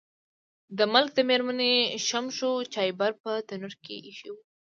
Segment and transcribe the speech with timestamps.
[0.77, 1.73] د ملک د میرمنې
[2.07, 4.35] شمشو چایبر په تنور کې ایښی و.